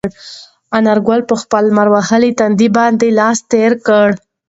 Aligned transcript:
انارګل 0.77 1.21
په 1.29 1.35
خپل 1.41 1.63
لمر 1.69 1.87
وهلي 1.93 2.31
تندي 2.39 2.69
باندې 2.77 3.07
لاس 3.19 3.37
تېر 3.51 3.71
کړ. 3.87 4.07